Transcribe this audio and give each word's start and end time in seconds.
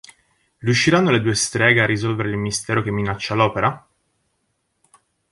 Riusciranno 0.57 1.11
le 1.11 1.21
due 1.21 1.35
streghe 1.35 1.81
a 1.81 1.85
risolvere 1.85 2.31
il 2.31 2.35
mistero 2.35 2.81
che 2.81 2.89
minaccia 2.89 3.35
l'Opera? 3.35 3.87